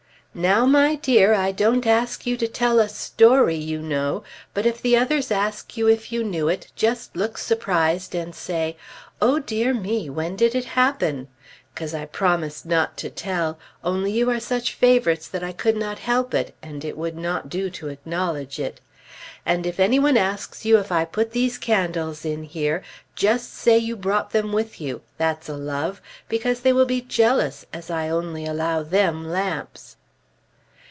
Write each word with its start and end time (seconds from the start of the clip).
"Now, 0.33 0.65
my 0.65 0.95
dear, 0.95 1.33
I 1.33 1.51
don't 1.51 1.85
ask 1.85 2.25
you 2.25 2.37
to 2.37 2.47
tell 2.47 2.79
a 2.79 2.87
story, 2.87 3.57
you 3.57 3.81
know; 3.81 4.23
but 4.53 4.65
if 4.65 4.81
the 4.81 4.95
others 4.95 5.29
ask 5.29 5.75
you 5.75 5.89
if 5.89 6.09
you 6.09 6.23
knew 6.23 6.47
it, 6.47 6.71
just 6.73 7.17
look 7.17 7.37
surprised 7.37 8.15
and 8.15 8.33
say, 8.33 8.77
'Oh, 9.21 9.39
dear 9.39 9.73
me, 9.73 10.09
when 10.09 10.37
did 10.37 10.55
it 10.55 10.63
happen?' 10.79 11.27
'Cause 11.75 11.93
I 11.93 12.05
promised 12.05 12.65
not 12.65 12.95
to 12.99 13.09
tell; 13.09 13.59
only 13.83 14.09
you 14.13 14.29
are 14.31 14.39
such 14.39 14.73
favorites 14.73 15.27
that 15.27 15.43
I 15.43 15.51
could 15.51 15.75
not 15.75 15.99
help 15.99 16.33
it, 16.33 16.55
and 16.63 16.85
it 16.85 16.97
would 16.97 17.17
not 17.17 17.49
do 17.49 17.69
to 17.71 17.89
acknowledge 17.89 18.57
it. 18.57 18.79
And 19.45 19.65
if 19.67 19.81
any 19.81 19.99
one 19.99 20.15
asks 20.15 20.63
you 20.63 20.77
if 20.79 20.93
I 20.93 21.03
put 21.03 21.31
these 21.33 21.57
candles 21.57 22.23
in 22.23 22.43
here, 22.43 22.83
just 23.15 23.53
say 23.53 23.77
you 23.77 23.97
brought 23.97 24.31
them 24.31 24.53
with 24.53 24.79
you, 24.79 25.01
that's 25.17 25.49
a 25.49 25.57
love, 25.57 26.01
because 26.29 26.61
they 26.61 26.71
will 26.71 26.85
be 26.85 27.01
jealous, 27.01 27.65
as 27.73 27.89
I 27.91 28.07
only 28.07 28.45
allow 28.45 28.81
them 28.81 29.27
lamps." 29.27 29.97